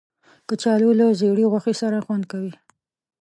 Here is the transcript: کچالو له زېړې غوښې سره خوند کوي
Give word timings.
کچالو 0.47 0.89
له 0.99 1.05
زېړې 1.19 1.45
غوښې 1.51 1.73
سره 1.81 2.03
خوند 2.05 2.23
کوي 2.31 2.53